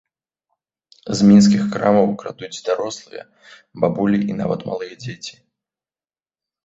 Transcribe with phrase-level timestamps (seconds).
[1.19, 3.23] З мінскіх крамаў крадуць дарослыя,
[3.85, 5.35] бабулі і нават малыя дзеці.